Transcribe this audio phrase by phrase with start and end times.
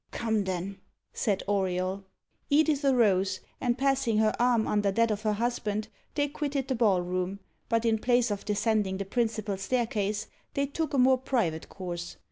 [0.09, 0.79] "Come, then,"
[1.13, 2.05] said Auriol.
[2.49, 7.03] Edith arose, and passing her arm under that of her husband, they quitted the ball
[7.03, 7.39] room,
[7.69, 10.25] but in place of descending the principal staircase,
[10.55, 12.17] they took a more private course.